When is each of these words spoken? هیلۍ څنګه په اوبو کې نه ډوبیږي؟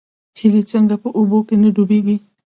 هیلۍ 0.39 0.63
څنګه 0.71 0.95
په 1.03 1.09
اوبو 1.17 1.39
کې 1.47 1.55
نه 1.61 1.69
ډوبیږي؟ 1.75 2.17